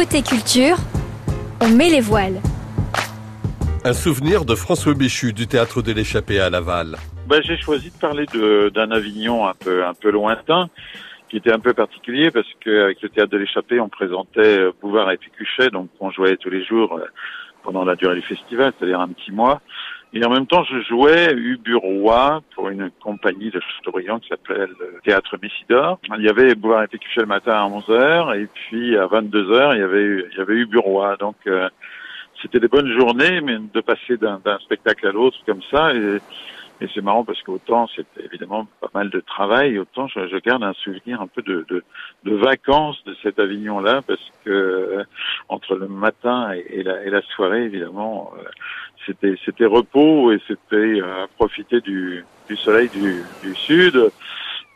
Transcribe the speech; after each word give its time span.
Côté 0.00 0.22
culture, 0.22 0.76
on 1.60 1.68
met 1.68 1.90
les 1.90 2.00
voiles. 2.00 2.40
Un 3.84 3.92
souvenir 3.92 4.46
de 4.46 4.54
François 4.54 4.94
Béchu 4.94 5.34
du 5.34 5.46
théâtre 5.46 5.82
de 5.82 5.92
l'échappée 5.92 6.40
à 6.40 6.48
Laval. 6.48 6.96
Ben, 7.26 7.42
j'ai 7.42 7.58
choisi 7.58 7.90
de 7.90 7.98
parler 7.98 8.24
d'un 8.24 8.92
Avignon 8.92 9.46
un 9.46 9.52
peu 9.52 9.84
un 9.84 9.92
peu 9.92 10.10
lointain, 10.10 10.70
qui 11.28 11.36
était 11.36 11.52
un 11.52 11.58
peu 11.58 11.74
particulier 11.74 12.30
parce 12.30 12.46
qu'avec 12.64 13.02
le 13.02 13.10
théâtre 13.10 13.30
de 13.30 13.36
l'échappée, 13.36 13.78
on 13.78 13.90
présentait 13.90 14.60
euh, 14.60 14.72
Bouvard 14.80 15.10
et 15.10 15.18
Picuchet, 15.18 15.68
donc 15.68 15.90
on 16.00 16.10
jouait 16.10 16.38
tous 16.38 16.48
les 16.48 16.64
jours 16.64 16.96
euh, 16.96 17.04
pendant 17.62 17.84
la 17.84 17.94
durée 17.94 18.14
du 18.14 18.22
festival, 18.22 18.72
c'est-à-dire 18.78 19.00
un 19.00 19.08
petit 19.08 19.32
mois. 19.32 19.60
Et 20.12 20.24
en 20.24 20.30
même 20.30 20.46
temps, 20.46 20.64
je 20.64 20.80
jouais 20.82 21.32
Uburois 21.34 22.42
pour 22.54 22.68
une 22.68 22.90
compagnie 23.00 23.50
de 23.50 23.60
Châteaubriand 23.60 24.18
qui 24.18 24.28
s'appelait 24.28 24.66
le 24.66 25.00
Théâtre 25.04 25.38
Messidor. 25.40 26.00
Il 26.18 26.24
y 26.24 26.28
avait 26.28 26.56
Bouvard 26.56 26.82
et 26.82 26.88
Pécuchet 26.88 27.20
le 27.20 27.26
matin 27.26 27.52
à 27.52 27.68
11h 27.68 28.40
et 28.40 28.46
puis 28.46 28.96
à 28.96 29.06
22h, 29.06 29.74
il 29.74 29.78
y 29.78 29.82
avait, 29.82 30.26
il 30.32 30.36
y 30.36 30.40
avait 30.40 30.54
Uburois. 30.54 31.16
Donc, 31.16 31.36
euh, 31.46 31.68
c'était 32.42 32.58
des 32.58 32.68
bonnes 32.68 32.92
journées, 32.98 33.40
mais 33.40 33.58
de 33.72 33.80
passer 33.80 34.16
d'un 34.16 34.40
spectacle 34.60 35.06
à 35.06 35.12
l'autre 35.12 35.38
comme 35.46 35.62
ça. 35.70 35.94
Et, 35.94 36.18
c'est 36.94 37.02
marrant 37.02 37.24
parce 37.24 37.42
qu'autant 37.42 37.86
c'était 37.94 38.24
évidemment 38.24 38.66
pas 38.80 38.88
mal 38.94 39.10
de 39.10 39.20
travail, 39.20 39.78
autant 39.78 40.08
je, 40.08 40.38
garde 40.38 40.62
un 40.62 40.72
souvenir 40.72 41.20
un 41.20 41.26
peu 41.26 41.42
de, 41.42 41.66
de, 41.68 41.84
de 42.24 42.34
vacances 42.34 43.04
de 43.04 43.14
cet 43.22 43.38
Avignon-là 43.38 44.00
parce 44.00 44.32
que 44.46 44.50
euh, 44.50 45.04
entre 45.50 45.74
le 45.74 45.88
matin 45.88 46.52
et, 46.52 46.82
la, 46.82 47.04
et 47.04 47.10
la, 47.10 47.20
soirée, 47.20 47.64
évidemment, 47.64 48.32
euh, 48.38 48.48
c'était 49.10 49.34
c'était 49.44 49.66
repos 49.66 50.32
et 50.32 50.40
c'était 50.46 51.00
euh, 51.00 51.26
profiter 51.36 51.80
du, 51.80 52.24
du 52.48 52.56
soleil 52.56 52.88
du, 52.88 53.22
du 53.42 53.54
sud. 53.56 54.10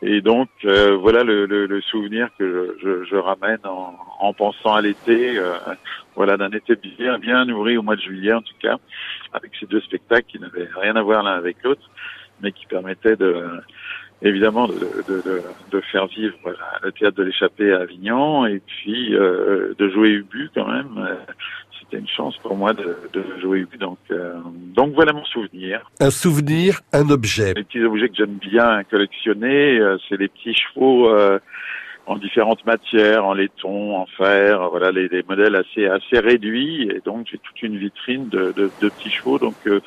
Et 0.01 0.21
donc 0.21 0.49
euh, 0.65 0.95
voilà 0.97 1.23
le, 1.23 1.45
le, 1.45 1.65
le, 1.65 1.81
souvenir 1.81 2.27
que 2.37 2.75
je, 2.83 2.85
je, 2.85 3.05
je 3.05 3.15
ramène 3.15 3.59
en, 3.63 3.95
en, 4.19 4.33
pensant 4.33 4.73
à 4.75 4.81
l'été, 4.81 5.37
euh, 5.37 5.53
voilà 6.15 6.35
d'un 6.35 6.51
été 6.51 6.75
bien 6.75 7.17
bien 7.17 7.45
nourri 7.45 7.77
au 7.77 7.81
mois 7.81 7.95
de 7.95 8.01
juillet 8.01 8.33
en 8.33 8.41
tout 8.41 8.53
cas, 8.59 8.77
avec 9.31 9.51
ces 9.59 9.65
deux 9.65 9.79
spectacles 9.81 10.27
qui 10.27 10.39
n'avaient 10.39 10.67
rien 10.75 10.95
à 10.97 11.01
voir 11.01 11.23
l'un 11.23 11.33
avec 11.33 11.63
l'autre, 11.63 11.89
mais 12.41 12.51
qui 12.51 12.65
permettaient 12.65 13.15
de 13.15 13.41
évidemment 14.21 14.67
de, 14.67 14.73
de, 14.73 15.21
de, 15.21 15.41
de 15.71 15.81
faire 15.91 16.07
vivre 16.07 16.37
le 16.83 16.91
théâtre 16.91 17.17
de 17.17 17.23
l'échappée 17.23 17.71
à 17.71 17.79
Avignon 17.79 18.45
et 18.45 18.61
puis 18.65 19.15
euh, 19.15 19.73
de 19.77 19.89
jouer 19.89 20.09
Ubu 20.09 20.49
quand 20.53 20.67
même 20.67 21.07
c'était 21.79 21.97
une 21.97 22.07
chance 22.07 22.37
pour 22.37 22.55
moi 22.55 22.73
de, 22.73 22.97
de 23.13 23.23
jouer 23.39 23.65
donc 23.79 23.97
euh, 24.11 24.35
donc 24.75 24.93
voilà 24.93 25.13
mon 25.13 25.25
souvenir. 25.25 25.89
Un 25.99 26.09
souvenir, 26.09 26.81
un 26.93 27.09
objet. 27.09 27.53
Les 27.55 27.63
petits 27.63 27.83
objets 27.83 28.09
que 28.09 28.15
j'aime 28.15 28.37
bien 28.37 28.83
collectionner, 28.83 29.79
euh, 29.79 29.97
c'est 30.07 30.17
les 30.17 30.27
petits 30.27 30.53
chevaux 30.53 31.09
euh, 31.09 31.39
en 32.05 32.17
différentes 32.17 32.65
matières, 32.65 33.25
en 33.25 33.33
laiton, 33.33 33.97
en 33.97 34.05
fer, 34.05 34.69
voilà 34.69 34.91
les, 34.91 35.07
les, 35.07 35.23
modèles 35.23 35.55
assez 35.55 35.87
assez 35.87 36.19
réduits 36.19 36.89
et 36.89 37.01
donc 37.03 37.27
j'ai 37.31 37.37
toute 37.37 37.61
une 37.61 37.77
vitrine 37.77 38.29
de, 38.29 38.53
de, 38.55 38.69
de 38.81 38.89
petits 38.89 39.11
chevaux 39.11 39.39
donc 39.39 39.55
euh, 39.67 39.81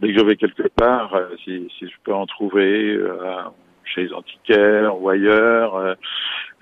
dès 0.00 0.12
que 0.12 0.18
je 0.18 0.24
vais 0.24 0.36
quelque 0.36 0.68
part, 0.68 1.14
euh, 1.14 1.28
si, 1.44 1.68
si 1.78 1.86
je 1.86 1.94
peux 2.04 2.14
en 2.14 2.26
trouver 2.26 2.98
chez 3.84 4.04
les 4.04 4.12
antiquaires 4.12 5.00
ou 5.00 5.08
ailleurs, 5.08 5.96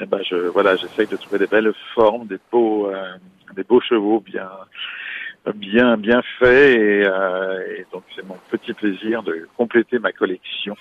eh 0.00 0.06
ben 0.06 0.20
je 0.28 0.36
voilà 0.36 0.76
j'essaye 0.76 1.06
de 1.06 1.16
trouver 1.16 1.38
des 1.38 1.46
belles 1.46 1.72
formes, 1.94 2.26
des 2.26 2.38
beaux 2.50 2.90
des 3.54 3.64
beaux 3.64 3.80
chevaux 3.80 4.20
bien 4.20 4.50
bien 5.54 5.96
bien 5.96 6.22
faits 6.38 6.78
et, 6.78 7.04
euh, 7.06 7.76
et 7.76 7.86
donc 7.92 8.02
c'est 8.14 8.26
mon 8.26 8.36
petit 8.50 8.72
plaisir 8.74 9.22
de 9.22 9.48
compléter 9.56 9.98
ma 9.98 10.12
collection. 10.12 10.76